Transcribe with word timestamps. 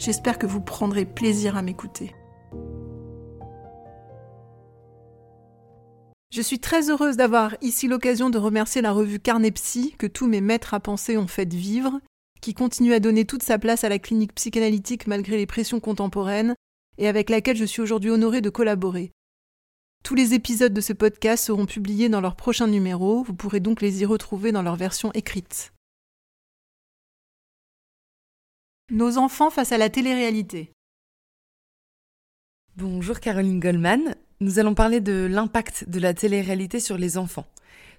J'espère 0.00 0.38
que 0.38 0.46
vous 0.46 0.62
prendrez 0.62 1.04
plaisir 1.04 1.58
à 1.58 1.62
m'écouter. 1.62 2.14
Je 6.30 6.40
suis 6.40 6.58
très 6.58 6.88
heureuse 6.88 7.18
d'avoir 7.18 7.54
ici 7.60 7.86
l'occasion 7.86 8.30
de 8.30 8.38
remercier 8.38 8.80
la 8.80 8.92
revue 8.92 9.20
Carnepsy 9.20 9.94
que 9.98 10.06
tous 10.06 10.26
mes 10.26 10.40
maîtres 10.40 10.72
à 10.72 10.80
penser 10.80 11.18
ont 11.18 11.26
fait 11.26 11.52
vivre, 11.52 12.00
qui 12.40 12.54
continue 12.54 12.94
à 12.94 13.00
donner 13.00 13.26
toute 13.26 13.42
sa 13.42 13.58
place 13.58 13.84
à 13.84 13.90
la 13.90 13.98
clinique 13.98 14.34
psychanalytique 14.34 15.06
malgré 15.06 15.36
les 15.36 15.44
pressions 15.44 15.80
contemporaines, 15.80 16.54
et 16.96 17.06
avec 17.06 17.28
laquelle 17.28 17.58
je 17.58 17.66
suis 17.66 17.82
aujourd'hui 17.82 18.10
honorée 18.10 18.40
de 18.40 18.48
collaborer. 18.48 19.12
Tous 20.02 20.14
les 20.14 20.32
épisodes 20.32 20.72
de 20.72 20.80
ce 20.80 20.94
podcast 20.94 21.44
seront 21.44 21.66
publiés 21.66 22.08
dans 22.08 22.22
leur 22.22 22.36
prochain 22.36 22.68
numéro, 22.68 23.22
vous 23.22 23.34
pourrez 23.34 23.60
donc 23.60 23.82
les 23.82 24.00
y 24.00 24.06
retrouver 24.06 24.50
dans 24.50 24.62
leur 24.62 24.76
version 24.76 25.12
écrite. 25.12 25.74
Nos 28.92 29.18
enfants 29.18 29.50
face 29.50 29.70
à 29.70 29.78
la 29.78 29.88
télé-réalité. 29.88 30.72
Bonjour 32.76 33.20
Caroline 33.20 33.60
Goldman, 33.60 34.16
nous 34.40 34.58
allons 34.58 34.74
parler 34.74 35.00
de 35.00 35.28
l'impact 35.30 35.88
de 35.88 36.00
la 36.00 36.12
télé-réalité 36.12 36.80
sur 36.80 36.98
les 36.98 37.16
enfants. 37.16 37.46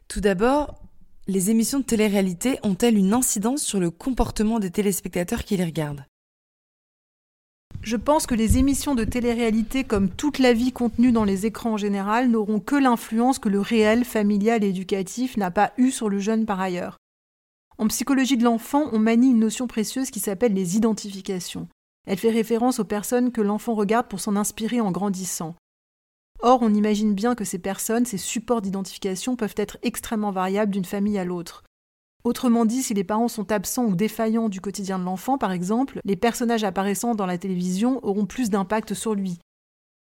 Tout 0.09 0.19
d'abord, 0.19 0.81
les 1.27 1.49
émissions 1.49 1.79
de 1.79 1.85
télé-réalité 1.85 2.59
ont-elles 2.63 2.97
une 2.97 3.13
incidence 3.13 3.63
sur 3.63 3.79
le 3.79 3.89
comportement 3.89 4.59
des 4.59 4.69
téléspectateurs 4.69 5.45
qui 5.45 5.55
les 5.55 5.63
regardent? 5.63 6.05
Je 7.81 7.95
pense 7.95 8.27
que 8.27 8.35
les 8.35 8.57
émissions 8.57 8.93
de 8.93 9.05
télé-réalité, 9.05 9.85
comme 9.85 10.09
toute 10.09 10.39
la 10.39 10.51
vie 10.51 10.73
contenue 10.73 11.13
dans 11.13 11.23
les 11.23 11.45
écrans 11.45 11.73
en 11.73 11.77
général, 11.77 12.29
n'auront 12.29 12.59
que 12.59 12.75
l'influence 12.75 13.39
que 13.39 13.47
le 13.47 13.61
réel, 13.61 14.03
familial 14.03 14.61
et 14.61 14.67
éducatif 14.67 15.37
n'a 15.37 15.51
pas 15.51 15.71
eu 15.77 15.89
sur 15.89 16.09
le 16.09 16.19
jeune 16.19 16.45
par 16.45 16.59
ailleurs. 16.59 16.97
En 17.77 17.87
psychologie 17.87 18.37
de 18.37 18.43
l'enfant, 18.43 18.89
on 18.91 18.99
manie 18.99 19.31
une 19.31 19.39
notion 19.39 19.67
précieuse 19.67 20.11
qui 20.11 20.19
s'appelle 20.19 20.53
les 20.53 20.75
identifications. 20.75 21.67
Elle 22.07 22.17
fait 22.17 22.31
référence 22.31 22.79
aux 22.79 22.85
personnes 22.85 23.31
que 23.31 23.41
l'enfant 23.41 23.73
regarde 23.73 24.07
pour 24.07 24.19
s'en 24.19 24.35
inspirer 24.35 24.81
en 24.81 24.91
grandissant. 24.91 25.55
Or, 26.39 26.59
on 26.61 26.73
imagine 26.73 27.13
bien 27.13 27.35
que 27.35 27.45
ces 27.45 27.59
personnes, 27.59 28.05
ces 28.05 28.17
supports 28.17 28.61
d'identification 28.61 29.35
peuvent 29.35 29.55
être 29.57 29.77
extrêmement 29.83 30.31
variables 30.31 30.71
d'une 30.71 30.85
famille 30.85 31.19
à 31.19 31.25
l'autre. 31.25 31.63
Autrement 32.23 32.65
dit, 32.65 32.83
si 32.83 32.93
les 32.93 33.03
parents 33.03 33.27
sont 33.27 33.51
absents 33.51 33.85
ou 33.85 33.95
défaillants 33.95 34.49
du 34.49 34.61
quotidien 34.61 34.99
de 34.99 35.03
l'enfant, 35.03 35.37
par 35.37 35.51
exemple, 35.51 35.99
les 36.03 36.15
personnages 36.15 36.63
apparaissant 36.63 37.15
dans 37.15 37.25
la 37.25 37.37
télévision 37.37 37.99
auront 38.03 38.25
plus 38.25 38.49
d'impact 38.49 38.93
sur 38.93 39.15
lui. 39.15 39.39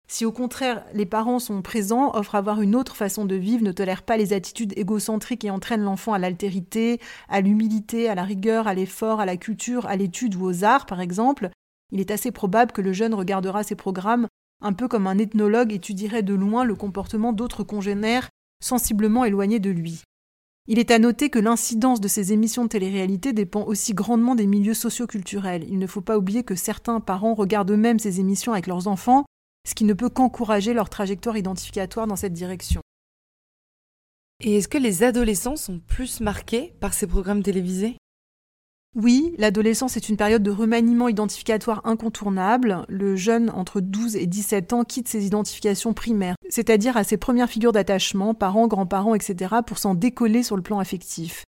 Si 0.07 0.25
au 0.25 0.31
contraire 0.31 0.85
les 0.93 1.05
parents 1.05 1.39
sont 1.39 1.61
présents, 1.61 2.15
offrent 2.15 2.35
à 2.35 2.41
voir 2.41 2.61
une 2.61 2.75
autre 2.75 2.95
façon 2.95 3.25
de 3.25 3.35
vivre, 3.35 3.63
ne 3.63 3.71
tolèrent 3.71 4.03
pas 4.03 4.17
les 4.17 4.33
attitudes 4.33 4.73
égocentriques 4.77 5.43
et 5.43 5.49
entraînent 5.49 5.83
l'enfant 5.83 6.13
à 6.13 6.19
l'altérité, 6.19 6.99
à 7.27 7.41
l'humilité, 7.41 8.07
à 8.09 8.15
la 8.15 8.23
rigueur, 8.23 8.67
à 8.67 8.73
l'effort, 8.73 9.19
à 9.19 9.25
la 9.25 9.37
culture, 9.37 9.87
à 9.87 9.95
l'étude 9.95 10.35
ou 10.35 10.45
aux 10.45 10.63
arts, 10.63 10.85
par 10.85 11.01
exemple, 11.01 11.49
il 11.91 11.99
est 11.99 12.11
assez 12.11 12.31
probable 12.31 12.71
que 12.71 12.81
le 12.81 12.93
jeune 12.93 13.13
regardera 13.13 13.63
ces 13.63 13.75
programmes 13.75 14.27
un 14.61 14.73
peu 14.73 14.87
comme 14.87 15.07
un 15.07 15.17
ethnologue 15.17 15.73
étudierait 15.73 16.23
de 16.23 16.33
loin 16.33 16.63
le 16.63 16.75
comportement 16.75 17.33
d'autres 17.33 17.63
congénères 17.63 18.29
sensiblement 18.63 19.25
éloignés 19.25 19.59
de 19.59 19.69
lui. 19.69 20.03
Il 20.67 20.79
est 20.79 20.89
à 20.89 20.97
noter 20.97 21.29
que 21.29 21.37
l'incidence 21.37 22.01
de 22.01 22.07
ces 22.07 22.33
émissions 22.33 22.63
de 22.63 22.69
télé-réalité 22.69 23.33
dépend 23.33 23.63
aussi 23.65 23.93
grandement 23.93 24.33
des 24.33 24.47
milieux 24.47 24.73
socioculturels. 24.73 25.65
Il 25.69 25.77
ne 25.77 25.85
faut 25.85 26.01
pas 26.01 26.17
oublier 26.17 26.43
que 26.43 26.55
certains 26.55 26.99
parents 26.99 27.35
regardent 27.35 27.71
eux-mêmes 27.71 27.99
ces 27.99 28.19
émissions 28.19 28.53
avec 28.53 28.65
leurs 28.65 28.87
enfants, 28.87 29.25
ce 29.65 29.75
qui 29.75 29.83
ne 29.83 29.93
peut 29.93 30.09
qu'encourager 30.09 30.73
leur 30.73 30.89
trajectoire 30.89 31.37
identificatoire 31.37 32.07
dans 32.07 32.15
cette 32.15 32.33
direction. 32.33 32.81
Et 34.41 34.57
est-ce 34.57 34.67
que 34.67 34.77
les 34.77 35.03
adolescents 35.03 35.55
sont 35.55 35.79
plus 35.79 36.19
marqués 36.21 36.73
par 36.79 36.93
ces 36.93 37.07
programmes 37.07 37.43
télévisés? 37.43 37.97
Oui, 38.95 39.35
l'adolescence 39.37 39.97
est 39.97 40.07
une 40.07 40.15
période 40.15 40.43
de 40.43 40.51
remaniement 40.51 41.09
identificatoire 41.09 41.81
incontournable. 41.83 42.85
Le 42.87 43.17
jeune 43.17 43.49
entre 43.49 43.81
12 43.81 44.15
et 44.15 44.25
17 44.25 44.71
ans 44.71 44.83
quitte 44.85 45.09
ses 45.09 45.25
identifications 45.25 45.93
primaires, 45.93 46.35
c'est-à-dire 46.49 46.95
à 46.95 47.03
ses 47.03 47.17
premières 47.17 47.49
figures 47.49 47.73
d'attachement, 47.73 48.33
parents, 48.33 48.67
grands-parents, 48.67 49.13
etc., 49.13 49.55
pour 49.67 49.79
s'en 49.79 49.95
décoller 49.95 50.43
sur 50.43 50.55
le 50.55 50.61
plan 50.61 50.79
affectif. 50.79 51.43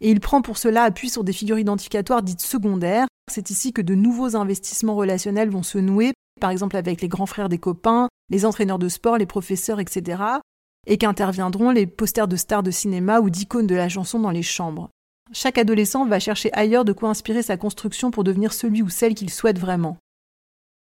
Et 0.00 0.10
il 0.10 0.20
prend 0.20 0.40
pour 0.40 0.56
cela 0.56 0.84
appui 0.84 1.08
sur 1.08 1.24
des 1.24 1.32
figures 1.32 1.58
identificatoires 1.58 2.22
dites 2.22 2.40
secondaires. 2.40 3.06
C'est 3.28 3.50
ici 3.50 3.72
que 3.72 3.82
de 3.82 3.94
nouveaux 3.96 4.36
investissements 4.36 4.94
relationnels 4.94 5.50
vont 5.50 5.62
se 5.64 5.78
nouer, 5.78 6.12
par 6.44 6.50
exemple 6.50 6.76
avec 6.76 7.00
les 7.00 7.08
grands 7.08 7.24
frères 7.24 7.48
des 7.48 7.56
copains, 7.56 8.10
les 8.28 8.44
entraîneurs 8.44 8.78
de 8.78 8.90
sport, 8.90 9.16
les 9.16 9.24
professeurs, 9.24 9.80
etc., 9.80 10.22
et 10.86 10.98
qu'interviendront 10.98 11.70
les 11.70 11.86
posters 11.86 12.28
de 12.28 12.36
stars 12.36 12.62
de 12.62 12.70
cinéma 12.70 13.20
ou 13.20 13.30
d'icônes 13.30 13.66
de 13.66 13.74
la 13.74 13.88
chanson 13.88 14.18
dans 14.18 14.30
les 14.30 14.42
chambres. 14.42 14.90
Chaque 15.32 15.56
adolescent 15.56 16.04
va 16.04 16.20
chercher 16.20 16.52
ailleurs 16.52 16.84
de 16.84 16.92
quoi 16.92 17.08
inspirer 17.08 17.42
sa 17.42 17.56
construction 17.56 18.10
pour 18.10 18.24
devenir 18.24 18.52
celui 18.52 18.82
ou 18.82 18.90
celle 18.90 19.14
qu'il 19.14 19.30
souhaite 19.30 19.58
vraiment. 19.58 19.96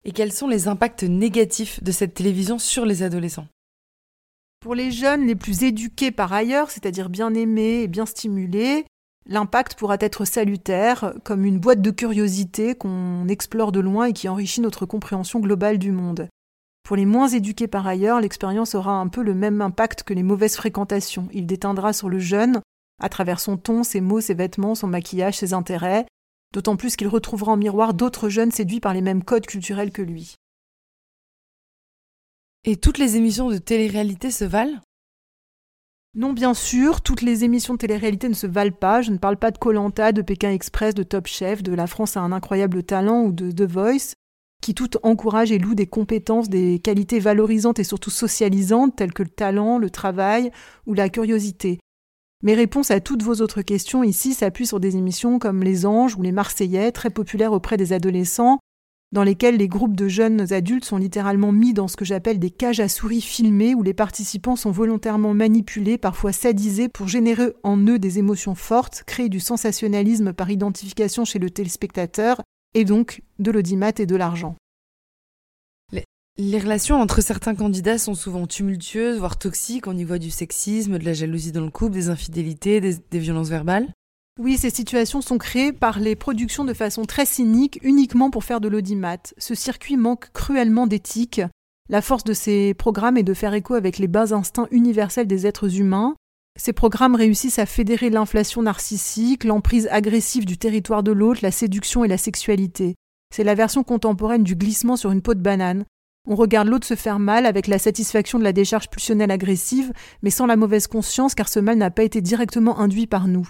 Et 0.03 0.13
quels 0.13 0.33
sont 0.33 0.47
les 0.47 0.67
impacts 0.67 1.03
négatifs 1.03 1.83
de 1.83 1.91
cette 1.91 2.15
télévision 2.15 2.57
sur 2.57 2.83
les 2.83 3.03
adolescents? 3.03 3.47
Pour 4.61 4.73
les 4.73 4.89
jeunes 4.89 5.27
les 5.27 5.35
plus 5.35 5.61
éduqués 5.61 6.09
par 6.09 6.33
ailleurs, 6.33 6.71
c'est-à-dire 6.71 7.07
bien 7.07 7.35
aimés 7.35 7.83
et 7.83 7.87
bien 7.87 8.07
stimulés, 8.07 8.87
l'impact 9.27 9.75
pourra 9.75 9.97
être 9.99 10.25
salutaire, 10.25 11.13
comme 11.23 11.45
une 11.45 11.59
boîte 11.59 11.81
de 11.81 11.91
curiosité 11.91 12.75
qu'on 12.75 13.27
explore 13.27 13.71
de 13.71 13.79
loin 13.79 14.05
et 14.05 14.13
qui 14.13 14.29
enrichit 14.29 14.61
notre 14.61 14.85
compréhension 14.85 15.39
globale 15.39 15.77
du 15.77 15.91
monde. 15.91 16.29
Pour 16.83 16.95
les 16.95 17.05
moins 17.05 17.27
éduqués 17.27 17.67
par 17.67 17.87
ailleurs, 17.87 18.21
l'expérience 18.21 18.75
aura 18.75 18.93
un 18.93 19.07
peu 19.07 19.23
le 19.23 19.33
même 19.33 19.61
impact 19.61 20.03
que 20.03 20.13
les 20.13 20.21
mauvaises 20.21 20.55
fréquentations. 20.55 21.27
Il 21.33 21.47
déteindra 21.47 21.93
sur 21.93 22.09
le 22.09 22.19
jeune 22.19 22.61
à 23.01 23.09
travers 23.09 23.39
son 23.39 23.57
ton, 23.57 23.83
ses 23.83 24.01
mots, 24.01 24.21
ses 24.21 24.35
vêtements, 24.35 24.75
son 24.75 24.87
maquillage, 24.87 25.37
ses 25.37 25.53
intérêts, 25.53 26.05
d'autant 26.53 26.75
plus 26.77 26.95
qu'il 26.95 27.07
retrouvera 27.07 27.53
en 27.53 27.57
miroir 27.57 27.93
d'autres 27.93 28.29
jeunes 28.29 28.51
séduits 28.51 28.79
par 28.79 28.93
les 28.93 29.01
mêmes 29.01 29.23
codes 29.23 29.47
culturels 29.47 29.91
que 29.91 30.03
lui. 30.03 30.35
Et 32.63 32.77
toutes 32.77 32.97
les 32.99 33.15
émissions 33.15 33.49
de 33.49 33.57
télé-réalité 33.57 34.31
se 34.31 34.45
valent? 34.45 34.79
Non, 36.15 36.31
bien 36.31 36.53
sûr, 36.53 37.01
toutes 37.01 37.21
les 37.21 37.43
émissions 37.43 37.73
de 37.73 37.79
télé-réalité 37.79 38.29
ne 38.29 38.33
se 38.33 38.47
valent 38.47 38.71
pas. 38.71 39.01
Je 39.01 39.11
ne 39.11 39.17
parle 39.17 39.35
pas 39.35 39.51
de 39.51 39.57
Colanta, 39.57 40.13
de 40.13 40.21
Pékin 40.21 40.49
Express, 40.51 40.95
de 40.95 41.03
Top 41.03 41.27
Chef, 41.27 41.61
de 41.61 41.73
La 41.73 41.87
France 41.87 42.15
a 42.15 42.21
un 42.21 42.31
incroyable 42.31 42.83
talent 42.83 43.23
ou 43.23 43.33
de 43.33 43.51
The 43.51 43.69
Voice, 43.69 44.13
qui 44.61 44.73
toutes 44.73 44.97
encouragent 45.03 45.51
et 45.51 45.59
louent 45.59 45.75
des 45.75 45.87
compétences, 45.87 46.47
des 46.47 46.79
qualités 46.79 47.19
valorisantes 47.19 47.79
et 47.79 47.83
surtout 47.83 48.11
socialisantes 48.11 48.95
telles 48.95 49.11
que 49.11 49.23
le 49.23 49.29
talent, 49.29 49.77
le 49.77 49.89
travail 49.89 50.51
ou 50.85 50.93
la 50.93 51.09
curiosité. 51.09 51.79
Mes 52.43 52.53
réponses 52.53 52.91
à 52.91 53.01
toutes 53.01 53.23
vos 53.23 53.41
autres 53.41 53.61
questions 53.61 54.01
ici 54.01 54.33
s'appuient 54.33 54.67
sur 54.67 54.79
des 54.79 54.95
émissions 54.95 55.37
comme 55.37 55.63
Les 55.63 55.85
Anges 55.85 56.15
ou 56.15 56.21
Les 56.21 56.31
Marseillais, 56.31 56.93
très 56.93 57.09
populaires 57.09 57.51
auprès 57.51 57.75
des 57.75 57.91
adolescents, 57.91 58.59
dans 59.11 59.23
lesquels 59.23 59.57
les 59.57 59.67
groupes 59.67 59.95
de 59.95 60.07
jeunes 60.07 60.51
adultes 60.53 60.85
sont 60.85 60.97
littéralement 60.97 61.51
mis 61.51 61.73
dans 61.73 61.87
ce 61.87 61.95
que 61.95 62.05
j'appelle 62.05 62.39
des 62.39 62.49
cages 62.49 62.79
à 62.79 62.89
souris 62.89 63.21
filmées 63.21 63.75
où 63.75 63.83
les 63.83 63.93
participants 63.93 64.55
sont 64.55 64.71
volontairement 64.71 65.33
manipulés, 65.33 65.97
parfois 65.97 66.31
sadisés, 66.31 66.89
pour 66.89 67.07
générer 67.07 67.53
en 67.63 67.77
eux 67.77 67.99
des 67.99 68.19
émotions 68.19 68.55
fortes, 68.55 69.03
créer 69.05 69.29
du 69.29 69.39
sensationnalisme 69.39 70.33
par 70.33 70.49
identification 70.49 71.25
chez 71.25 71.39
le 71.39 71.49
téléspectateur, 71.49 72.41
et 72.73 72.83
donc 72.83 73.21
de 73.39 73.51
l'audimat 73.51 73.93
et 73.97 74.05
de 74.05 74.15
l'argent. 74.15 74.55
Les 76.37 76.59
relations 76.59 76.99
entre 76.99 77.21
certains 77.21 77.55
candidats 77.55 77.97
sont 77.97 78.13
souvent 78.13 78.45
tumultueuses, 78.45 79.19
voire 79.19 79.37
toxiques. 79.37 79.87
On 79.87 79.95
y 79.95 80.03
voit 80.03 80.19
du 80.19 80.29
sexisme, 80.29 80.97
de 80.99 81.05
la 81.05 81.13
jalousie 81.13 81.53
dans 81.53 81.63
le 81.63 81.71
couple, 81.71 81.93
des 81.93 82.09
infidélités, 82.09 82.81
des, 82.81 82.97
des 83.09 83.19
violences 83.19 83.47
verbales. 83.47 83.87
Oui, 84.37 84.57
ces 84.57 84.69
situations 84.69 85.21
sont 85.21 85.37
créées 85.37 85.71
par 85.71 85.97
les 85.97 86.17
productions 86.17 86.65
de 86.65 86.73
façon 86.73 87.05
très 87.05 87.25
cynique, 87.25 87.79
uniquement 87.83 88.29
pour 88.29 88.43
faire 88.43 88.59
de 88.59 88.67
l'audimat. 88.67 89.17
Ce 89.37 89.55
circuit 89.55 89.95
manque 89.95 90.29
cruellement 90.33 90.87
d'éthique. 90.87 91.41
La 91.87 92.01
force 92.01 92.25
de 92.25 92.33
ces 92.33 92.73
programmes 92.73 93.15
est 93.15 93.23
de 93.23 93.33
faire 93.33 93.53
écho 93.53 93.75
avec 93.75 93.97
les 93.97 94.09
bas 94.09 94.33
instincts 94.33 94.67
universels 94.71 95.27
des 95.27 95.47
êtres 95.47 95.79
humains. 95.79 96.15
Ces 96.59 96.73
programmes 96.73 97.15
réussissent 97.15 97.59
à 97.59 97.65
fédérer 97.65 98.09
l'inflation 98.09 98.61
narcissique, 98.61 99.45
l'emprise 99.45 99.87
agressive 99.89 100.45
du 100.45 100.57
territoire 100.57 101.01
de 101.01 101.13
l'autre, 101.13 101.39
la 101.41 101.51
séduction 101.51 102.03
et 102.03 102.09
la 102.09 102.17
sexualité. 102.17 102.95
C'est 103.33 103.45
la 103.45 103.55
version 103.55 103.83
contemporaine 103.83 104.43
du 104.43 104.57
glissement 104.57 104.97
sur 104.97 105.11
une 105.11 105.21
peau 105.21 105.33
de 105.33 105.41
banane. 105.41 105.85
On 106.27 106.35
regarde 106.35 106.67
l'autre 106.67 106.87
se 106.87 106.95
faire 106.95 107.19
mal 107.19 107.45
avec 107.45 107.67
la 107.67 107.79
satisfaction 107.79 108.37
de 108.37 108.43
la 108.43 108.53
décharge 108.53 108.89
pulsionnelle 108.89 109.31
agressive, 109.31 109.93
mais 110.23 110.29
sans 110.29 110.45
la 110.45 110.57
mauvaise 110.57 110.87
conscience 110.87 111.35
car 111.35 111.47
ce 111.47 111.61
mal 111.61 111.77
n'a 111.77 111.91
pas 111.91 112.03
été 112.03 112.19
directement 112.19 112.79
induit 112.79 113.07
par 113.07 113.29
nous. 113.29 113.47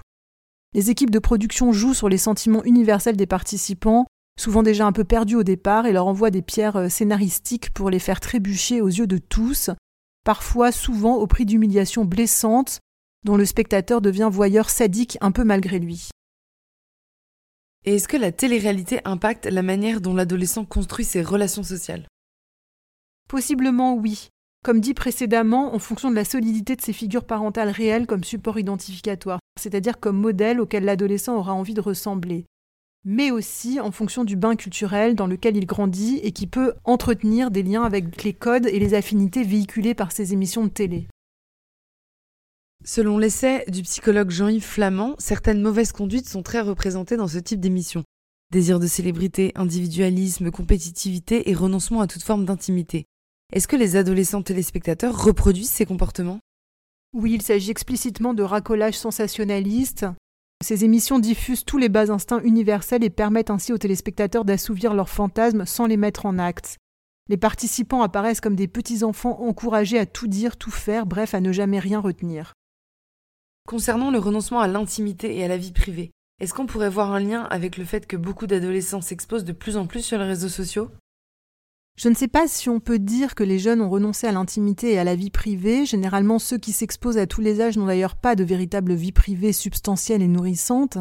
Les 0.74 0.90
équipes 0.90 1.12
de 1.12 1.20
production 1.20 1.72
jouent 1.72 1.94
sur 1.94 2.10
les 2.10 2.18
sentiments 2.18 2.64
universels 2.64 3.18
des 3.18 3.28
participants, 3.28 4.06
souvent 4.40 4.64
déjà 4.64 4.86
un 4.86 4.92
peu 4.92 5.04
perdus 5.04 5.36
au 5.36 5.44
départ, 5.44 5.86
et 5.86 5.94
leur 5.94 6.08
envoient 6.08 6.32
des 6.32 6.42
pierres 6.42 6.76
euh, 6.76 6.90
scénaristiques 6.90 7.74
pour 7.74 7.90
les 7.90 8.00
faire 8.00 8.20
trébucher 8.20 8.82
aux 8.82 8.88
yeux 8.88 9.08
de 9.08 9.18
tous, 9.18 9.70
parfois 10.24 10.72
souvent 10.72 11.16
au 11.16 11.28
prix 11.28 11.46
d'humiliations 11.46 12.06
blessantes 12.06 12.80
dont 13.24 13.38
le 13.38 13.46
spectateur 13.46 14.02
devient 14.02 14.30
voyeur 14.32 14.70
sadique 14.70 15.18
un 15.22 15.32
peu 15.32 15.44
malgré 15.44 15.80
lui. 15.80 16.10
Et 17.86 17.96
est-ce 17.96 18.08
que 18.08 18.18
la 18.18 18.32
télé-réalité 18.32 19.00
impacte 19.06 19.46
la 19.46 19.62
manière 19.62 20.02
dont 20.02 20.16
l'adolescent 20.16 20.66
construit 20.66 21.06
ses 21.06 21.22
relations 21.22 21.64
sociales? 21.64 22.08
Possiblement 23.28 23.96
oui, 23.96 24.30
comme 24.64 24.80
dit 24.80 24.96
précédemment, 24.96 25.76
en 25.76 25.80
fonction 25.80 26.10
de 26.10 26.16
la 26.16 26.26
solidité 26.26 26.76
de 26.76 26.82
ses 26.82 26.94
figures 26.94 27.26
parentales 27.26 27.70
réelles 27.70 28.08
comme 28.08 28.24
support 28.24 28.58
identificatoire, 28.58 29.40
c'est-à-dire 29.60 30.00
comme 30.00 30.18
modèle 30.18 30.60
auquel 30.60 30.86
l'adolescent 30.86 31.36
aura 31.36 31.54
envie 31.54 31.74
de 31.74 31.82
ressembler, 31.82 32.46
mais 33.04 33.32
aussi 33.32 33.80
en 33.80 33.92
fonction 33.92 34.24
du 34.24 34.36
bain 34.36 34.56
culturel 34.56 35.16
dans 35.16 35.28
lequel 35.28 35.56
il 35.56 35.66
grandit 35.66 36.20
et 36.24 36.32
qui 36.32 36.48
peut 36.48 36.74
entretenir 36.84 37.52
des 37.52 37.64
liens 37.64 37.84
avec 37.84 38.24
les 38.24 38.34
codes 38.34 38.66
et 38.66 38.80
les 38.80 38.94
affinités 38.96 39.44
véhiculées 39.44 39.94
par 39.94 40.12
ces 40.12 40.34
émissions 40.34 40.64
de 40.64 40.70
télé. 40.70 41.08
Selon 42.84 43.18
l'essai 43.18 43.66
du 43.68 43.82
psychologue 43.84 44.30
Jean-Yves 44.30 44.64
Flamand, 44.64 45.16
certaines 45.18 45.62
mauvaises 45.62 45.92
conduites 45.92 46.30
sont 46.30 46.44
très 46.44 46.62
représentées 46.62 47.18
dans 47.18 47.28
ce 47.28 47.40
type 47.40 47.60
d'émission. 47.60 48.04
Désir 48.52 48.80
de 48.80 48.86
célébrité, 48.86 49.52
individualisme, 49.56 50.52
compétitivité 50.52 51.50
et 51.50 51.56
renoncement 51.56 52.02
à 52.02 52.08
toute 52.08 52.22
forme 52.22 52.46
d'intimité. 52.46 53.06
Est-ce 53.54 53.68
que 53.68 53.76
les 53.76 53.96
adolescents 53.96 54.44
téléspectateurs 54.44 55.24
reproduisent 55.24 55.70
ces 55.70 55.86
comportements? 55.86 56.40
Oui, 57.16 57.32
il 57.32 57.42
s'agit 57.42 57.72
explicitement 57.72 58.34
de 58.34 58.44
racolage 58.44 58.98
sensationnaliste. 58.98 60.06
Ces 60.62 60.84
émissions 60.84 61.18
diffusent 61.18 61.64
tous 61.64 61.78
les 61.78 61.88
bas 61.88 62.12
instincts 62.12 62.42
universels 62.44 63.06
et 63.06 63.10
permettent 63.10 63.52
ainsi 63.52 63.72
aux 63.72 63.78
téléspectateurs 63.78 64.44
d'assouvir 64.44 64.94
leurs 64.94 65.08
fantasmes 65.08 65.66
sans 65.66 65.88
les 65.88 65.96
mettre 65.96 66.26
en 66.26 66.38
acte. 66.38 66.76
Les 67.30 67.38
participants 67.38 68.02
apparaissent 68.02 68.42
comme 68.42 68.58
des 68.58 68.68
petits 68.68 69.06
enfants 69.06 69.40
encouragés 69.40 69.98
à 69.98 70.06
tout 70.06 70.28
dire, 70.28 70.58
tout 70.58 70.72
faire, 70.72 71.06
bref, 71.06 71.34
à 71.34 71.40
ne 71.40 71.54
jamais 71.54 71.80
rien 71.80 72.02
retenir. 72.02 72.52
Concernant 73.66 74.12
le 74.12 74.20
renoncement 74.20 74.60
à 74.60 74.68
l'intimité 74.68 75.38
et 75.38 75.46
à 75.46 75.48
la 75.48 75.58
vie 75.58 75.72
privée, 75.72 76.12
est-ce 76.42 76.54
qu'on 76.54 76.66
pourrait 76.66 76.90
voir 76.90 77.14
un 77.14 77.22
lien 77.22 77.44
avec 77.44 77.78
le 77.78 77.86
fait 77.86 78.08
que 78.08 78.18
beaucoup 78.18 78.46
d'adolescents 78.46 79.00
s'exposent 79.00 79.46
de 79.46 79.54
plus 79.54 79.78
en 79.78 79.88
plus 79.88 80.02
sur 80.02 80.18
les 80.18 80.26
réseaux 80.26 80.50
sociaux? 80.50 80.92
Je 81.98 82.10
ne 82.10 82.14
sais 82.14 82.28
pas 82.28 82.48
si 82.48 82.70
on 82.70 82.82
peut 82.82 83.00
dire 83.00 83.36
que 83.36 83.44
les 83.44 83.58
jeunes 83.58 83.80
ont 83.80 83.90
renoncé 83.90 84.28
à 84.28 84.34
l'intimité 84.34 84.92
et 84.92 85.00
à 85.00 85.06
la 85.06 85.16
vie 85.16 85.30
privée. 85.30 85.86
Généralement, 85.86 86.40
ceux 86.40 86.58
qui 86.58 86.74
s'exposent 86.74 87.18
à 87.18 87.26
tous 87.26 87.40
les 87.40 87.62
âges 87.62 87.78
n'ont 87.78 87.86
d'ailleurs 87.86 88.18
pas 88.18 88.36
de 88.36 88.44
véritable 88.44 88.94
vie 88.94 89.14
privée 89.14 89.54
substantielle 89.54 90.22
et 90.22 90.28
nourrissante. 90.28 90.98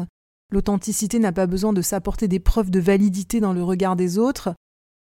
L'authenticité 0.51 1.19
n'a 1.19 1.33
pas 1.33 1.47
besoin 1.47 1.73
de 1.73 1.81
s'apporter 1.81 2.29
des 2.29 2.39
preuves 2.39 2.71
de 2.71 2.79
validité 2.79 3.41
dans 3.41 3.51
le 3.51 3.61
regard 3.61 3.97
des 3.97 4.17
autres. 4.17 4.53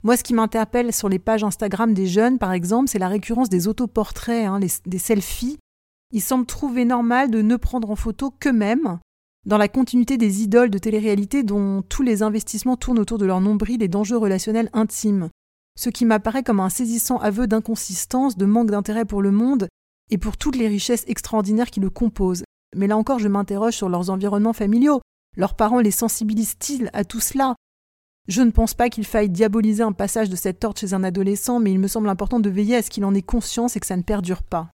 Moi, 0.04 0.18
ce 0.18 0.24
qui 0.24 0.34
m'interpelle 0.34 0.92
sur 0.92 1.10
les 1.10 1.20
pages 1.20 1.44
Instagram 1.44 1.94
des 1.94 2.08
jeunes, 2.08 2.40
par 2.40 2.54
exemple, 2.54 2.90
c'est 2.90 3.00
la 3.00 3.08
récurrence 3.08 3.50
des 3.50 3.68
autoportraits, 3.68 4.48
hein, 4.48 4.60
des 4.60 4.98
selfies. 4.98 5.60
Ils 6.12 6.22
semblent 6.22 6.48
trouver 6.48 6.86
normal 6.86 7.30
de 7.30 7.44
ne 7.44 7.56
prendre 7.56 7.92
en 7.92 7.96
photo 7.96 8.32
qu'eux-mêmes, 8.32 9.00
dans 9.46 9.58
la 9.58 9.68
continuité 9.68 10.18
des 10.18 10.42
idoles 10.42 10.72
de 10.72 10.78
télé-réalité 10.80 11.44
dont 11.44 11.84
tous 11.84 12.02
les 12.02 12.24
investissements 12.24 12.78
tournent 12.78 13.00
autour 13.00 13.20
de 13.20 13.26
leur 13.26 13.42
nombril 13.42 13.84
et 13.84 13.88
d'enjeux 13.88 14.18
relationnels 14.18 14.70
intimes 14.74 15.30
ce 15.76 15.90
qui 15.90 16.06
m'apparaît 16.06 16.44
comme 16.44 16.60
un 16.60 16.70
saisissant 16.70 17.18
aveu 17.18 17.48
d'inconsistance, 17.48 18.38
de 18.38 18.46
manque 18.46 18.72
d'intérêt 18.72 19.06
pour 19.06 19.22
le 19.22 19.32
monde 19.32 19.68
et 20.12 20.18
pour 20.18 20.38
toutes 20.38 20.56
les 20.56 20.68
richesses 20.68 21.06
extraordinaires 21.08 21.72
qui 21.72 21.80
le 21.80 21.90
composent. 21.90 22.44
Mais 22.76 22.88
là 22.88 22.98
encore, 22.98 23.20
je 23.20 23.28
m'interroge 23.28 23.76
sur 23.76 23.90
leurs 23.90 24.10
environnements 24.10 24.54
familiaux. 24.54 25.02
Leurs 25.38 25.56
parents 25.56 25.80
les 25.80 25.92
sensibilisent-ils 25.92 26.90
à 26.94 27.04
tout 27.04 27.20
cela? 27.20 27.56
Je 28.28 28.42
ne 28.42 28.52
pense 28.52 28.74
pas 28.74 28.90
qu'il 28.90 29.06
faille 29.06 29.30
diaboliser 29.30 29.84
un 29.84 29.92
passage 29.92 30.30
de 30.30 30.36
cette 30.36 30.60
torche 30.60 30.80
chez 30.80 30.94
un 30.94 31.04
adolescent, 31.04 31.60
mais 31.60 31.72
il 31.72 31.80
me 31.80 31.88
semble 31.88 32.08
important 32.08 32.40
de 32.40 32.50
veiller 32.50 32.78
à 32.78 32.82
ce 32.82 32.90
qu'il 32.90 33.04
en 33.04 33.14
ait 33.14 33.22
conscience 33.22 33.76
et 33.76 33.80
que 33.80 33.86
ça 33.86 33.98
ne 33.98 34.02
perdure 34.02 34.44
pas. 34.44 34.70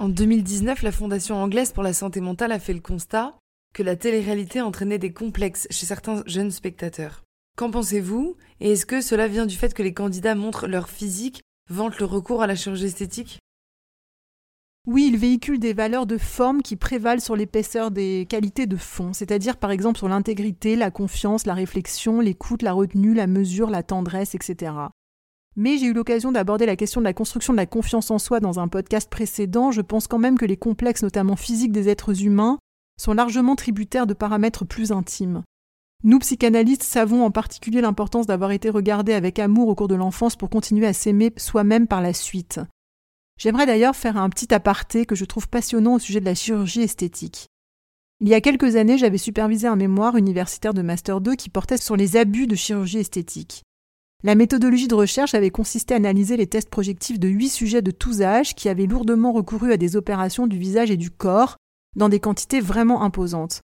En 0.00 0.08
2019, 0.08 0.82
la 0.82 0.92
Fondation 0.92 1.36
anglaise 1.36 1.72
pour 1.72 1.82
la 1.82 1.92
santé 1.92 2.20
mentale 2.20 2.52
a 2.52 2.58
fait 2.58 2.72
le 2.72 2.80
constat 2.80 3.36
que 3.74 3.82
la 3.82 3.96
télé-réalité 3.96 4.60
entraînait 4.60 4.98
des 4.98 5.12
complexes 5.12 5.66
chez 5.70 5.86
certains 5.86 6.22
jeunes 6.26 6.50
spectateurs. 6.50 7.24
Qu'en 7.56 7.70
pensez-vous? 7.70 8.36
Et 8.60 8.72
est-ce 8.72 8.86
que 8.86 9.00
cela 9.00 9.28
vient 9.28 9.46
du 9.46 9.56
fait 9.56 9.74
que 9.74 9.82
les 9.82 9.92
candidats 9.92 10.34
montrent 10.34 10.66
leur 10.66 10.88
physique, 10.88 11.42
vantent 11.68 11.98
le 11.98 12.06
recours 12.06 12.42
à 12.42 12.46
la 12.46 12.56
chirurgie 12.56 12.86
esthétique? 12.86 13.38
Oui, 14.86 15.10
il 15.12 15.16
véhicule 15.16 15.60
des 15.60 15.74
valeurs 15.74 16.06
de 16.06 16.18
forme 16.18 16.60
qui 16.60 16.74
prévalent 16.74 17.20
sur 17.20 17.36
l'épaisseur 17.36 17.92
des 17.92 18.26
qualités 18.28 18.66
de 18.66 18.76
fond, 18.76 19.12
c'est-à-dire 19.12 19.56
par 19.56 19.70
exemple 19.70 19.98
sur 19.98 20.08
l'intégrité, 20.08 20.74
la 20.74 20.90
confiance, 20.90 21.46
la 21.46 21.54
réflexion, 21.54 22.20
l'écoute, 22.20 22.62
la 22.62 22.72
retenue, 22.72 23.14
la 23.14 23.28
mesure, 23.28 23.70
la 23.70 23.84
tendresse, 23.84 24.34
etc. 24.34 24.72
Mais 25.54 25.78
j'ai 25.78 25.86
eu 25.86 25.92
l'occasion 25.92 26.32
d'aborder 26.32 26.66
la 26.66 26.74
question 26.74 27.00
de 27.00 27.04
la 27.04 27.12
construction 27.12 27.52
de 27.52 27.58
la 27.58 27.66
confiance 27.66 28.10
en 28.10 28.18
soi 28.18 28.40
dans 28.40 28.58
un 28.58 28.66
podcast 28.66 29.08
précédent. 29.08 29.70
Je 29.70 29.82
pense 29.82 30.08
quand 30.08 30.18
même 30.18 30.38
que 30.38 30.46
les 30.46 30.56
complexes, 30.56 31.02
notamment 31.02 31.36
physiques 31.36 31.72
des 31.72 31.88
êtres 31.88 32.24
humains, 32.24 32.58
sont 33.00 33.12
largement 33.12 33.54
tributaires 33.54 34.08
de 34.08 34.14
paramètres 34.14 34.64
plus 34.64 34.90
intimes. 34.90 35.42
Nous, 36.04 36.18
psychanalystes, 36.18 36.82
savons 36.82 37.24
en 37.24 37.30
particulier 37.30 37.80
l'importance 37.80 38.26
d'avoir 38.26 38.50
été 38.50 38.70
regardés 38.70 39.12
avec 39.12 39.38
amour 39.38 39.68
au 39.68 39.76
cours 39.76 39.86
de 39.86 39.94
l'enfance 39.94 40.34
pour 40.34 40.50
continuer 40.50 40.86
à 40.88 40.92
s'aimer 40.92 41.32
soi-même 41.36 41.86
par 41.86 42.02
la 42.02 42.12
suite. 42.12 42.58
J'aimerais 43.38 43.66
d'ailleurs 43.66 43.94
faire 43.94 44.16
un 44.16 44.28
petit 44.28 44.52
aparté 44.52 45.06
que 45.06 45.14
je 45.14 45.24
trouve 45.24 45.48
passionnant 45.48 45.94
au 45.94 45.98
sujet 46.00 46.18
de 46.18 46.24
la 46.24 46.34
chirurgie 46.34 46.82
esthétique. 46.82 47.46
Il 48.20 48.28
y 48.28 48.34
a 48.34 48.40
quelques 48.40 48.74
années, 48.74 48.98
j'avais 48.98 49.18
supervisé 49.18 49.68
un 49.68 49.76
mémoire 49.76 50.16
universitaire 50.16 50.74
de 50.74 50.82
Master 50.82 51.20
2 51.20 51.36
qui 51.36 51.50
portait 51.50 51.76
sur 51.76 51.96
les 51.96 52.16
abus 52.16 52.48
de 52.48 52.56
chirurgie 52.56 52.98
esthétique. 52.98 53.62
La 54.24 54.34
méthodologie 54.34 54.88
de 54.88 54.94
recherche 54.96 55.34
avait 55.34 55.50
consisté 55.50 55.94
à 55.94 55.98
analyser 55.98 56.36
les 56.36 56.46
tests 56.48 56.70
projectifs 56.70 57.20
de 57.20 57.28
huit 57.28 57.48
sujets 57.48 57.82
de 57.82 57.90
tous 57.92 58.22
âges 58.22 58.54
qui 58.54 58.68
avaient 58.68 58.86
lourdement 58.86 59.32
recouru 59.32 59.72
à 59.72 59.76
des 59.76 59.96
opérations 59.96 60.48
du 60.48 60.58
visage 60.58 60.90
et 60.90 60.96
du 60.96 61.10
corps 61.10 61.56
dans 61.94 62.08
des 62.08 62.20
quantités 62.20 62.60
vraiment 62.60 63.02
imposantes. 63.02 63.60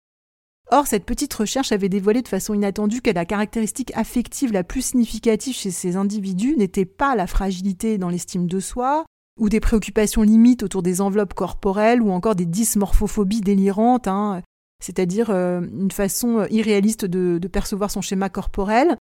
Or, 0.72 0.88
cette 0.88 1.06
petite 1.06 1.34
recherche 1.34 1.72
avait 1.72 1.90
dévoilé 1.90 2.22
de 2.22 2.28
façon 2.28 2.54
inattendue 2.54 3.02
que 3.02 3.12
la 3.12 3.26
caractéristique 3.26 3.92
affective 3.96 4.52
la 4.52 4.64
plus 4.64 4.82
significative 4.82 5.56
chez 5.56 5.72
ces 5.72 5.96
individus 5.96 6.56
n'était 6.58 6.86
pas 6.86 7.16
la 7.16 7.28
fragilité 7.28 7.98
dans 7.98 8.10
l'estime 8.10 8.48
de 8.48 8.60
soi, 8.60 9.06
ou 9.40 9.50
des 9.50 9.60
préoccupations 9.60 10.24
limites 10.24 10.64
autour 10.64 10.82
des 10.82 11.02
enveloppes 11.02 11.36
corporelles, 11.36 12.02
ou 12.02 12.12
encore 12.12 12.36
des 12.36 12.46
dysmorphophobies 12.46 13.42
délirantes, 13.42 14.08
hein, 14.08 14.42
c'est-à-dire 14.84 15.30
euh, 15.30 15.62
une 15.62 15.92
façon 15.92 16.40
euh, 16.40 16.48
irréaliste 16.50 17.06
de, 17.06 17.38
de 17.38 17.48
percevoir 17.48 17.92
son 17.92 18.02
schéma 18.02 18.30
corporel, 18.30 18.98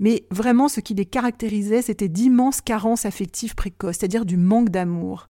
mais 0.00 0.26
vraiment 0.30 0.68
ce 0.68 0.80
qui 0.80 0.94
les 0.94 1.06
caractérisait, 1.06 1.82
c'était 1.82 2.08
d'immenses 2.08 2.60
carences 2.60 3.04
affectives 3.04 3.54
précoces, 3.54 3.98
c'est-à-dire 3.98 4.24
du 4.24 4.36
manque 4.36 4.70
d'amour. 4.70 5.28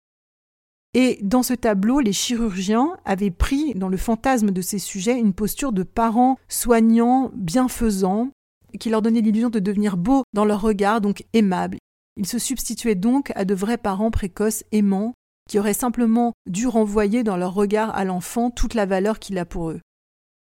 Et 0.93 1.19
dans 1.21 1.41
ce 1.41 1.53
tableau, 1.53 2.01
les 2.01 2.11
chirurgiens 2.11 2.97
avaient 3.05 3.31
pris 3.31 3.73
dans 3.75 3.87
le 3.87 3.97
fantasme 3.97 4.51
de 4.51 4.61
ces 4.61 4.79
sujets 4.79 5.17
une 5.17 5.33
posture 5.33 5.71
de 5.71 5.83
parents 5.83 6.37
soignants, 6.49 7.31
bienfaisants, 7.33 8.29
qui 8.77 8.89
leur 8.89 9.01
donnait 9.01 9.21
l'illusion 9.21 9.49
de 9.49 9.59
devenir 9.59 9.95
beaux 9.95 10.23
dans 10.33 10.43
leur 10.43 10.61
regard, 10.61 10.99
donc 10.99 11.23
aimables. 11.33 11.77
Ils 12.17 12.27
se 12.27 12.39
substituaient 12.39 12.95
donc 12.95 13.31
à 13.35 13.45
de 13.45 13.55
vrais 13.55 13.77
parents 13.77 14.11
précoces, 14.11 14.65
aimants, 14.73 15.13
qui 15.49 15.59
auraient 15.59 15.73
simplement 15.73 16.33
dû 16.45 16.67
renvoyer 16.67 17.23
dans 17.23 17.37
leur 17.37 17.53
regard 17.53 17.95
à 17.95 18.03
l'enfant 18.03 18.51
toute 18.51 18.73
la 18.73 18.85
valeur 18.85 19.19
qu'il 19.19 19.37
a 19.37 19.45
pour 19.45 19.71
eux. 19.71 19.79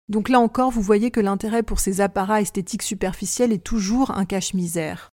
Donc 0.10 0.28
là 0.28 0.40
encore, 0.40 0.72
vous 0.72 0.82
voyez 0.82 1.12
que 1.12 1.20
l'intérêt 1.20 1.64
pour 1.64 1.80
ces 1.80 2.02
apparats 2.02 2.42
esthétiques 2.42 2.82
superficiels 2.82 3.54
est 3.54 3.64
toujours 3.64 4.12
un 4.12 4.26
cache-misère. 4.26 5.11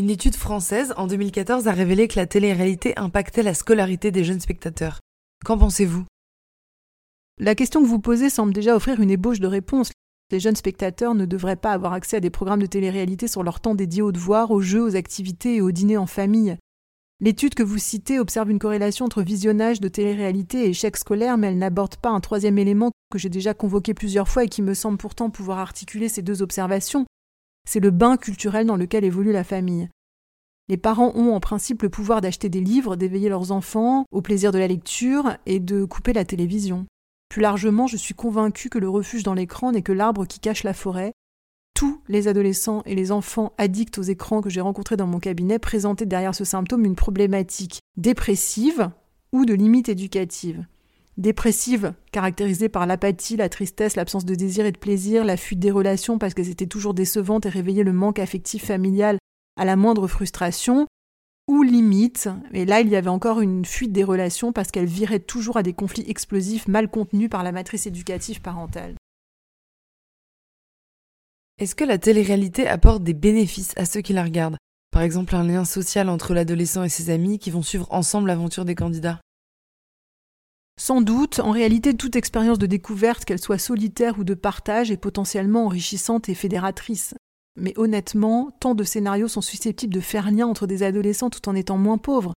Une 0.00 0.08
étude 0.08 0.34
française 0.34 0.94
en 0.96 1.06
2014 1.06 1.68
a 1.68 1.72
révélé 1.72 2.08
que 2.08 2.18
la 2.18 2.24
télé-réalité 2.24 2.98
impactait 2.98 3.42
la 3.42 3.52
scolarité 3.52 4.10
des 4.10 4.24
jeunes 4.24 4.40
spectateurs. 4.40 4.98
Qu'en 5.44 5.58
pensez-vous? 5.58 6.06
La 7.38 7.54
question 7.54 7.82
que 7.82 7.86
vous 7.86 8.00
posez 8.00 8.30
semble 8.30 8.54
déjà 8.54 8.74
offrir 8.74 9.02
une 9.02 9.10
ébauche 9.10 9.40
de 9.40 9.46
réponse. 9.46 9.90
Les 10.32 10.40
jeunes 10.40 10.56
spectateurs 10.56 11.14
ne 11.14 11.26
devraient 11.26 11.54
pas 11.54 11.72
avoir 11.72 11.92
accès 11.92 12.16
à 12.16 12.20
des 12.20 12.30
programmes 12.30 12.62
de 12.62 12.66
télé-réalité 12.66 13.28
sur 13.28 13.42
leur 13.42 13.60
temps 13.60 13.74
dédié 13.74 14.00
aux 14.00 14.10
devoirs, 14.10 14.52
aux 14.52 14.62
jeux, 14.62 14.82
aux 14.82 14.96
activités 14.96 15.56
et 15.56 15.60
aux 15.60 15.70
dîners 15.70 15.98
en 15.98 16.06
famille. 16.06 16.56
L'étude 17.20 17.54
que 17.54 17.62
vous 17.62 17.76
citez 17.76 18.18
observe 18.18 18.50
une 18.50 18.58
corrélation 18.58 19.04
entre 19.04 19.20
visionnage 19.20 19.82
de 19.82 19.88
télé-réalité 19.88 20.64
et 20.64 20.70
échec 20.70 20.96
scolaire, 20.96 21.36
mais 21.36 21.48
elle 21.48 21.58
n'aborde 21.58 21.96
pas 21.96 22.08
un 22.08 22.20
troisième 22.20 22.56
élément 22.56 22.90
que 23.12 23.18
j'ai 23.18 23.28
déjà 23.28 23.52
convoqué 23.52 23.92
plusieurs 23.92 24.28
fois 24.28 24.44
et 24.44 24.48
qui 24.48 24.62
me 24.62 24.72
semble 24.72 24.96
pourtant 24.96 25.28
pouvoir 25.28 25.58
articuler 25.58 26.08
ces 26.08 26.22
deux 26.22 26.40
observations. 26.40 27.04
C'est 27.68 27.80
le 27.80 27.90
bain 27.90 28.16
culturel 28.16 28.66
dans 28.66 28.76
lequel 28.76 29.04
évolue 29.04 29.32
la 29.32 29.44
famille. 29.44 29.88
Les 30.68 30.76
parents 30.76 31.12
ont 31.16 31.34
en 31.34 31.40
principe 31.40 31.82
le 31.82 31.88
pouvoir 31.88 32.20
d'acheter 32.20 32.48
des 32.48 32.60
livres, 32.60 32.96
d'éveiller 32.96 33.28
leurs 33.28 33.50
enfants 33.50 34.04
au 34.12 34.22
plaisir 34.22 34.52
de 34.52 34.58
la 34.58 34.68
lecture 34.68 35.36
et 35.46 35.58
de 35.58 35.84
couper 35.84 36.12
la 36.12 36.24
télévision. 36.24 36.86
Plus 37.28 37.42
largement, 37.42 37.86
je 37.86 37.96
suis 37.96 38.14
convaincue 38.14 38.70
que 38.70 38.78
le 38.78 38.88
refuge 38.88 39.22
dans 39.22 39.34
l'écran 39.34 39.72
n'est 39.72 39.82
que 39.82 39.92
l'arbre 39.92 40.26
qui 40.26 40.40
cache 40.40 40.62
la 40.62 40.74
forêt, 40.74 41.12
tous 41.74 42.02
les 42.08 42.28
adolescents 42.28 42.82
et 42.86 42.94
les 42.94 43.10
enfants 43.10 43.52
addicts 43.56 43.98
aux 43.98 44.02
écrans 44.02 44.42
que 44.42 44.50
j'ai 44.50 44.60
rencontrés 44.60 44.96
dans 44.96 45.06
mon 45.06 45.18
cabinet 45.18 45.58
présentaient 45.58 46.06
derrière 46.06 46.34
ce 46.34 46.44
symptôme 46.44 46.84
une 46.84 46.94
problématique 46.94 47.80
dépressive 47.96 48.90
ou 49.32 49.44
de 49.44 49.54
limite 49.54 49.88
éducative. 49.88 50.66
Dépressive, 51.20 51.92
caractérisée 52.12 52.70
par 52.70 52.86
l'apathie, 52.86 53.36
la 53.36 53.50
tristesse, 53.50 53.94
l'absence 53.94 54.24
de 54.24 54.34
désir 54.34 54.64
et 54.64 54.72
de 54.72 54.78
plaisir, 54.78 55.22
la 55.22 55.36
fuite 55.36 55.58
des 55.58 55.70
relations 55.70 56.18
parce 56.18 56.32
qu'elles 56.32 56.48
étaient 56.48 56.66
toujours 56.66 56.94
décevantes 56.94 57.44
et 57.44 57.50
réveillaient 57.50 57.82
le 57.82 57.92
manque 57.92 58.18
affectif 58.18 58.64
familial 58.64 59.18
à 59.58 59.66
la 59.66 59.76
moindre 59.76 60.08
frustration, 60.08 60.86
ou 61.46 61.62
limite, 61.62 62.30
et 62.54 62.64
là 62.64 62.80
il 62.80 62.88
y 62.88 62.96
avait 62.96 63.10
encore 63.10 63.42
une 63.42 63.66
fuite 63.66 63.92
des 63.92 64.02
relations 64.02 64.54
parce 64.54 64.70
qu'elles 64.70 64.86
viraient 64.86 65.20
toujours 65.20 65.58
à 65.58 65.62
des 65.62 65.74
conflits 65.74 66.08
explosifs 66.08 66.66
mal 66.68 66.90
contenus 66.90 67.28
par 67.28 67.42
la 67.42 67.52
matrice 67.52 67.86
éducative 67.86 68.40
parentale. 68.40 68.94
Est-ce 71.58 71.74
que 71.74 71.84
la 71.84 71.98
télé-réalité 71.98 72.66
apporte 72.66 73.04
des 73.04 73.12
bénéfices 73.12 73.74
à 73.76 73.84
ceux 73.84 74.00
qui 74.00 74.14
la 74.14 74.24
regardent? 74.24 74.56
Par 74.90 75.02
exemple, 75.02 75.36
un 75.36 75.44
lien 75.44 75.66
social 75.66 76.08
entre 76.08 76.32
l'adolescent 76.32 76.82
et 76.82 76.88
ses 76.88 77.10
amis 77.10 77.38
qui 77.38 77.50
vont 77.50 77.60
suivre 77.60 77.86
ensemble 77.90 78.28
l'aventure 78.28 78.64
des 78.64 78.74
candidats? 78.74 79.20
Sans 80.80 81.02
doute, 81.02 81.40
en 81.40 81.50
réalité, 81.50 81.92
toute 81.92 82.16
expérience 82.16 82.58
de 82.58 82.64
découverte, 82.64 83.26
qu'elle 83.26 83.38
soit 83.38 83.58
solitaire 83.58 84.18
ou 84.18 84.24
de 84.24 84.32
partage, 84.32 84.90
est 84.90 84.96
potentiellement 84.96 85.66
enrichissante 85.66 86.30
et 86.30 86.34
fédératrice. 86.34 87.12
Mais 87.60 87.74
honnêtement, 87.76 88.48
tant 88.60 88.74
de 88.74 88.82
scénarios 88.82 89.28
sont 89.28 89.42
susceptibles 89.42 89.92
de 89.92 90.00
faire 90.00 90.30
lien 90.30 90.46
entre 90.46 90.66
des 90.66 90.82
adolescents 90.82 91.28
tout 91.28 91.46
en 91.50 91.54
étant 91.54 91.76
moins 91.76 91.98
pauvres. 91.98 92.32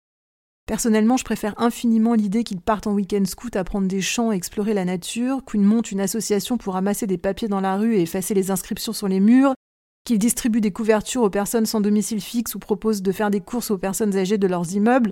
Personnellement, 0.64 1.18
je 1.18 1.24
préfère 1.24 1.52
infiniment 1.60 2.14
l'idée 2.14 2.42
qu'ils 2.42 2.62
partent 2.62 2.86
en 2.86 2.94
week-end 2.94 3.26
scout 3.26 3.54
à 3.56 3.62
prendre 3.62 3.88
des 3.88 4.00
champs 4.00 4.32
et 4.32 4.36
explorer 4.36 4.72
la 4.72 4.86
nature, 4.86 5.44
qu'ils 5.44 5.60
montent 5.60 5.92
une 5.92 6.00
association 6.00 6.56
pour 6.56 6.72
ramasser 6.72 7.06
des 7.06 7.18
papiers 7.18 7.48
dans 7.48 7.60
la 7.60 7.76
rue 7.76 7.96
et 7.96 8.00
effacer 8.00 8.32
les 8.32 8.50
inscriptions 8.50 8.94
sur 8.94 9.06
les 9.06 9.20
murs, 9.20 9.52
qu'ils 10.06 10.18
distribuent 10.18 10.62
des 10.62 10.72
couvertures 10.72 11.24
aux 11.24 11.30
personnes 11.30 11.66
sans 11.66 11.82
domicile 11.82 12.22
fixe 12.22 12.54
ou 12.54 12.58
proposent 12.58 13.02
de 13.02 13.12
faire 13.12 13.30
des 13.30 13.42
courses 13.42 13.70
aux 13.70 13.76
personnes 13.76 14.16
âgées 14.16 14.38
de 14.38 14.46
leurs 14.46 14.72
immeubles. 14.72 15.10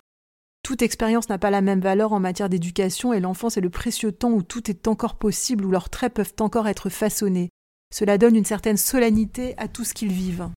Toute 0.69 0.83
expérience 0.83 1.31
n'a 1.31 1.39
pas 1.39 1.49
la 1.49 1.63
même 1.63 1.81
valeur 1.81 2.13
en 2.13 2.21
matière 2.21 2.51
d'éducation 2.51 3.15
et 3.15 3.21
l'enfance 3.21 3.57
est 3.57 3.63
le 3.63 3.71
précieux 3.71 4.13
temps 4.13 4.33
où 4.33 4.43
tout 4.43 4.71
est 4.71 4.87
encore 4.87 5.15
possible, 5.15 5.65
où 5.65 5.71
leurs 5.71 5.89
traits 5.89 6.13
peuvent 6.13 6.35
encore 6.41 6.69
être 6.69 6.91
façonnés. 6.91 7.49
Cela 7.91 8.19
donne 8.19 8.37
une 8.37 8.45
certaine 8.45 8.77
solennité 8.77 9.55
à 9.57 9.67
tout 9.67 9.87
ce 9.87 9.95
qu'ils 9.95 10.13
vivent. 10.13 10.51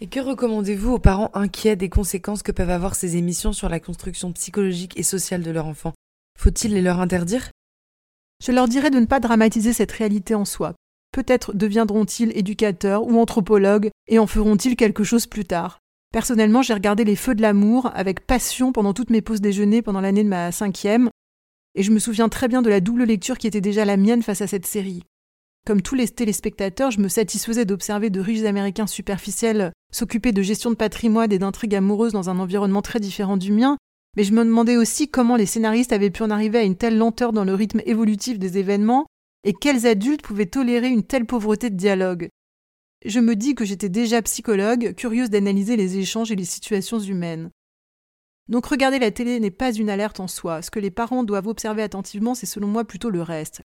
Et 0.00 0.06
que 0.06 0.18
recommandez-vous 0.18 0.92
aux 0.92 0.98
parents 0.98 1.30
inquiets 1.34 1.76
des 1.76 1.90
conséquences 1.90 2.42
que 2.42 2.52
peuvent 2.52 2.70
avoir 2.70 2.94
ces 2.94 3.18
émissions 3.18 3.52
sur 3.52 3.68
la 3.68 3.80
construction 3.80 4.32
psychologique 4.32 4.98
et 4.98 5.02
sociale 5.02 5.42
de 5.42 5.50
leur 5.50 5.66
enfant? 5.66 5.92
Faut-il 6.38 6.72
les 6.72 6.80
leur 6.80 6.98
interdire? 6.98 7.50
Je 8.42 8.50
leur 8.50 8.66
dirais 8.66 8.90
de 8.90 8.98
ne 8.98 9.04
pas 9.04 9.20
dramatiser 9.20 9.74
cette 9.74 9.92
réalité 9.92 10.34
en 10.34 10.46
soi. 10.46 10.74
Peut-être 11.12 11.52
deviendront-ils 11.52 12.34
éducateurs 12.34 13.06
ou 13.06 13.20
anthropologues 13.20 13.90
et 14.08 14.18
en 14.18 14.26
feront-ils 14.26 14.74
quelque 14.74 15.04
chose 15.04 15.26
plus 15.26 15.44
tard. 15.44 15.80
Personnellement, 16.12 16.62
j'ai 16.62 16.74
regardé 16.74 17.04
Les 17.04 17.16
Feux 17.16 17.34
de 17.34 17.42
l'amour 17.42 17.90
avec 17.94 18.26
passion 18.26 18.72
pendant 18.72 18.94
toutes 18.94 19.10
mes 19.10 19.20
pauses 19.22 19.40
déjeuner 19.40 19.82
pendant 19.82 20.00
l'année 20.00 20.24
de 20.24 20.28
ma 20.28 20.52
cinquième, 20.52 21.10
et 21.74 21.82
je 21.82 21.92
me 21.92 21.98
souviens 21.98 22.28
très 22.28 22.48
bien 22.48 22.62
de 22.62 22.70
la 22.70 22.80
double 22.80 23.04
lecture 23.04 23.38
qui 23.38 23.46
était 23.46 23.60
déjà 23.60 23.84
la 23.84 23.96
mienne 23.96 24.22
face 24.22 24.40
à 24.40 24.46
cette 24.46 24.66
série. 24.66 25.02
Comme 25.66 25.82
tous 25.82 25.94
les 25.94 26.08
téléspectateurs, 26.08 26.90
je 26.90 27.00
me 27.00 27.08
satisfaisais 27.08 27.64
d'observer 27.64 28.08
de 28.08 28.20
riches 28.20 28.44
Américains 28.44 28.86
superficiels 28.86 29.72
s'occuper 29.92 30.32
de 30.32 30.42
gestion 30.42 30.70
de 30.70 30.76
patrimoine 30.76 31.32
et 31.32 31.38
d'intrigues 31.38 31.74
amoureuses 31.74 32.12
dans 32.12 32.30
un 32.30 32.38
environnement 32.38 32.82
très 32.82 33.00
différent 33.00 33.36
du 33.36 33.52
mien, 33.52 33.76
mais 34.16 34.24
je 34.24 34.32
me 34.32 34.44
demandais 34.44 34.76
aussi 34.76 35.08
comment 35.08 35.36
les 35.36 35.46
scénaristes 35.46 35.92
avaient 35.92 36.10
pu 36.10 36.22
en 36.22 36.30
arriver 36.30 36.58
à 36.58 36.62
une 36.62 36.76
telle 36.76 36.96
lenteur 36.96 37.32
dans 37.32 37.44
le 37.44 37.54
rythme 37.54 37.82
évolutif 37.84 38.38
des 38.38 38.58
événements, 38.58 39.06
et 39.44 39.52
quels 39.52 39.86
adultes 39.86 40.22
pouvaient 40.22 40.46
tolérer 40.46 40.88
une 40.88 41.02
telle 41.02 41.26
pauvreté 41.26 41.68
de 41.68 41.76
dialogue. 41.76 42.28
Je 43.06 43.20
me 43.20 43.36
dis 43.36 43.54
que 43.54 43.64
j'étais 43.64 43.88
déjà 43.88 44.20
psychologue, 44.22 44.92
curieuse 44.96 45.30
d'analyser 45.30 45.76
les 45.76 45.96
échanges 45.96 46.32
et 46.32 46.36
les 46.36 46.44
situations 46.44 46.98
humaines. 46.98 47.50
Donc 48.48 48.66
regarder 48.66 48.98
la 48.98 49.12
télé 49.12 49.38
n'est 49.38 49.52
pas 49.52 49.72
une 49.72 49.90
alerte 49.90 50.18
en 50.18 50.26
soi. 50.26 50.60
Ce 50.60 50.72
que 50.72 50.80
les 50.80 50.90
parents 50.90 51.22
doivent 51.22 51.46
observer 51.46 51.84
attentivement, 51.84 52.34
c'est 52.34 52.46
selon 52.46 52.66
moi 52.66 52.84
plutôt 52.84 53.10
le 53.10 53.22
reste. 53.22 53.62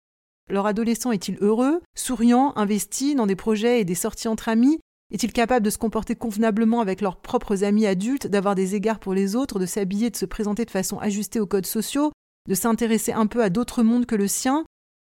Leur 0.49 0.67
adolescent 0.67 1.11
est-il 1.11 1.37
heureux, 1.41 1.81
souriant, 1.97 2.53
investi 2.55 3.17
dans 3.17 3.26
des 3.26 3.35
projets 3.35 3.81
et 3.81 3.85
des 3.85 3.97
sorties 3.97 4.29
entre 4.29 4.49
amis? 4.49 4.79
Est-il 5.12 5.33
capable 5.33 5.64
de 5.64 5.71
se 5.71 5.79
comporter 5.79 6.14
convenablement 6.14 6.81
avec 6.81 7.00
leurs 7.00 7.21
propres 7.21 7.64
amis 7.64 7.87
adultes, 7.87 8.29
d'avoir 8.29 8.55
des 8.55 8.76
égards 8.76 9.00
pour 9.00 9.14
les 9.14 9.35
autres, 9.35 9.59
de 9.59 9.67
s'habiller, 9.67 10.11
de 10.11 10.17
se 10.17 10.26
présenter 10.26 10.64
de 10.64 10.71
façon 10.71 10.99
ajustée 11.00 11.41
aux 11.41 11.47
codes 11.47 11.67
sociaux, 11.67 12.12
de 12.49 12.55
s'intéresser 12.55 13.12
un 13.12 13.26
peu 13.26 13.43
à 13.43 13.50
d'autres 13.50 13.83
mondes 13.83 14.07
que 14.07 14.14
le 14.14 14.29
sien? 14.29 14.64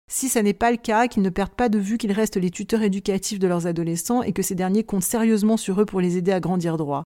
Si 0.07 0.29
ça 0.29 0.43
n'est 0.43 0.53
pas 0.53 0.71
le 0.71 0.77
cas, 0.77 1.07
qu'ils 1.07 1.23
ne 1.23 1.29
perdent 1.29 1.55
pas 1.55 1.69
de 1.69 1.79
vue 1.79 1.97
qu'ils 1.97 2.11
restent 2.11 2.37
les 2.37 2.51
tuteurs 2.51 2.83
éducatifs 2.83 3.39
de 3.39 3.47
leurs 3.47 3.67
adolescents 3.67 4.21
et 4.21 4.33
que 4.33 4.43
ces 4.43 4.55
derniers 4.55 4.83
comptent 4.83 5.03
sérieusement 5.03 5.57
sur 5.57 5.81
eux 5.81 5.85
pour 5.85 6.01
les 6.01 6.17
aider 6.17 6.31
à 6.31 6.39
grandir 6.39 6.77
droit. 6.77 7.03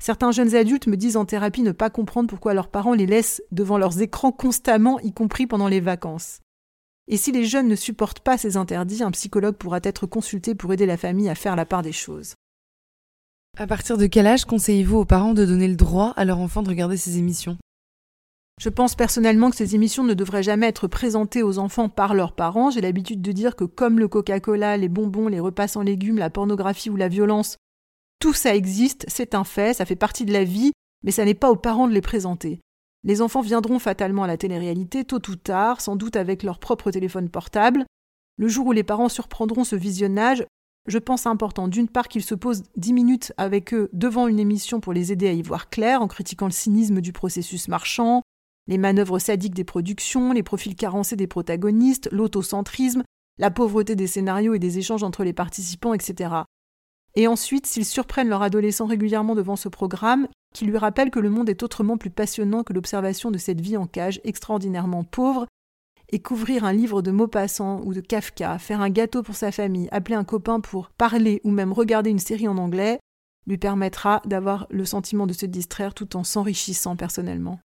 Certains 0.00 0.30
jeunes 0.30 0.54
adultes 0.54 0.86
me 0.86 0.96
disent 0.96 1.16
en 1.16 1.24
thérapie 1.24 1.62
ne 1.62 1.72
pas 1.72 1.90
comprendre 1.90 2.28
pourquoi 2.28 2.54
leurs 2.54 2.68
parents 2.68 2.94
les 2.94 3.06
laissent 3.06 3.42
devant 3.50 3.78
leurs 3.78 4.00
écrans 4.00 4.30
constamment, 4.30 5.00
y 5.00 5.12
compris 5.12 5.46
pendant 5.46 5.68
les 5.68 5.80
vacances. 5.80 6.40
Et 7.08 7.16
si 7.16 7.32
les 7.32 7.46
jeunes 7.46 7.68
ne 7.68 7.74
supportent 7.74 8.20
pas 8.20 8.38
ces 8.38 8.56
interdits, 8.56 9.02
un 9.02 9.10
psychologue 9.10 9.56
pourra 9.56 9.80
être 9.82 10.06
consulté 10.06 10.54
pour 10.54 10.72
aider 10.72 10.86
la 10.86 10.98
famille 10.98 11.30
à 11.30 11.34
faire 11.34 11.56
la 11.56 11.64
part 11.64 11.82
des 11.82 11.92
choses. 11.92 12.34
À 13.56 13.66
partir 13.66 13.96
de 13.98 14.06
quel 14.06 14.26
âge 14.26 14.44
conseillez-vous 14.44 14.98
aux 14.98 15.04
parents 15.04 15.34
de 15.34 15.46
donner 15.46 15.66
le 15.66 15.74
droit 15.74 16.12
à 16.16 16.24
leur 16.24 16.38
enfant 16.38 16.62
de 16.62 16.68
regarder 16.68 16.96
ces 16.96 17.18
émissions? 17.18 17.56
Je 18.58 18.68
pense 18.68 18.96
personnellement 18.96 19.50
que 19.50 19.56
ces 19.56 19.76
émissions 19.76 20.02
ne 20.02 20.14
devraient 20.14 20.42
jamais 20.42 20.66
être 20.66 20.88
présentées 20.88 21.44
aux 21.44 21.58
enfants 21.58 21.88
par 21.88 22.14
leurs 22.14 22.32
parents. 22.32 22.70
J'ai 22.70 22.80
l'habitude 22.80 23.22
de 23.22 23.32
dire 23.32 23.54
que 23.54 23.64
comme 23.64 24.00
le 24.00 24.08
Coca-Cola, 24.08 24.76
les 24.76 24.88
bonbons, 24.88 25.28
les 25.28 25.40
repas 25.40 25.68
sans 25.68 25.82
légumes, 25.82 26.18
la 26.18 26.30
pornographie 26.30 26.90
ou 26.90 26.96
la 26.96 27.08
violence, 27.08 27.56
tout 28.18 28.32
ça 28.32 28.56
existe, 28.56 29.04
c'est 29.06 29.36
un 29.36 29.44
fait, 29.44 29.74
ça 29.74 29.84
fait 29.84 29.94
partie 29.94 30.24
de 30.24 30.32
la 30.32 30.42
vie, 30.42 30.72
mais 31.04 31.12
ça 31.12 31.24
n'est 31.24 31.34
pas 31.34 31.50
aux 31.50 31.56
parents 31.56 31.86
de 31.86 31.92
les 31.92 32.00
présenter. 32.00 32.60
Les 33.04 33.22
enfants 33.22 33.42
viendront 33.42 33.78
fatalement 33.78 34.24
à 34.24 34.26
la 34.26 34.36
télé-réalité 34.36 35.04
tôt 35.04 35.22
ou 35.28 35.36
tard, 35.36 35.80
sans 35.80 35.94
doute 35.94 36.16
avec 36.16 36.42
leur 36.42 36.58
propre 36.58 36.90
téléphone 36.90 37.28
portable. 37.28 37.86
Le 38.38 38.48
jour 38.48 38.66
où 38.66 38.72
les 38.72 38.82
parents 38.82 39.08
surprendront 39.08 39.62
ce 39.62 39.76
visionnage, 39.76 40.44
je 40.88 40.98
pense 40.98 41.26
important 41.26 41.68
d'une 41.68 41.88
part 41.88 42.08
qu'ils 42.08 42.24
se 42.24 42.34
posent 42.34 42.64
dix 42.76 42.92
minutes 42.92 43.32
avec 43.36 43.72
eux 43.72 43.88
devant 43.92 44.26
une 44.26 44.40
émission 44.40 44.80
pour 44.80 44.92
les 44.92 45.12
aider 45.12 45.28
à 45.28 45.32
y 45.32 45.42
voir 45.42 45.68
clair 45.68 46.02
en 46.02 46.08
critiquant 46.08 46.46
le 46.46 46.52
cynisme 46.52 47.00
du 47.00 47.12
processus 47.12 47.68
marchand, 47.68 48.22
les 48.68 48.78
manœuvres 48.78 49.18
sadiques 49.18 49.54
des 49.54 49.64
productions, 49.64 50.32
les 50.32 50.42
profils 50.42 50.76
carencés 50.76 51.16
des 51.16 51.26
protagonistes, 51.26 52.08
l'autocentrisme, 52.12 53.02
la 53.38 53.50
pauvreté 53.50 53.96
des 53.96 54.06
scénarios 54.06 54.54
et 54.54 54.58
des 54.58 54.78
échanges 54.78 55.02
entre 55.02 55.24
les 55.24 55.32
participants, 55.32 55.94
etc. 55.94 56.34
Et 57.14 57.26
ensuite, 57.26 57.66
s'ils 57.66 57.86
surprennent 57.86 58.28
leur 58.28 58.42
adolescent 58.42 58.86
régulièrement 58.86 59.34
devant 59.34 59.56
ce 59.56 59.68
programme, 59.68 60.28
qui 60.54 60.66
lui 60.66 60.76
rappelle 60.76 61.10
que 61.10 61.18
le 61.18 61.30
monde 61.30 61.48
est 61.48 61.62
autrement 61.62 61.96
plus 61.96 62.10
passionnant 62.10 62.62
que 62.62 62.72
l'observation 62.72 63.30
de 63.30 63.38
cette 63.38 63.60
vie 63.60 63.76
en 63.76 63.86
cage 63.86 64.20
extraordinairement 64.24 65.04
pauvre, 65.04 65.46
et 66.10 66.20
qu'ouvrir 66.20 66.64
un 66.64 66.72
livre 66.72 67.02
de 67.02 67.10
Maupassant 67.10 67.82
ou 67.84 67.92
de 67.92 68.00
Kafka, 68.00 68.58
faire 68.58 68.80
un 68.80 68.90
gâteau 68.90 69.22
pour 69.22 69.34
sa 69.34 69.52
famille, 69.52 69.88
appeler 69.92 70.16
un 70.16 70.24
copain 70.24 70.60
pour 70.60 70.90
parler 70.90 71.40
ou 71.44 71.50
même 71.50 71.72
regarder 71.72 72.10
une 72.10 72.18
série 72.18 72.48
en 72.48 72.56
anglais, 72.56 72.98
lui 73.46 73.58
permettra 73.58 74.22
d'avoir 74.24 74.66
le 74.70 74.84
sentiment 74.84 75.26
de 75.26 75.32
se 75.32 75.46
distraire 75.46 75.94
tout 75.94 76.16
en 76.16 76.24
s'enrichissant 76.24 76.96
personnellement. 76.96 77.60